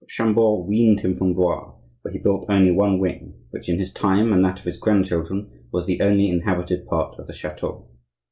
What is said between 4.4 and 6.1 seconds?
that of his grandchildren was the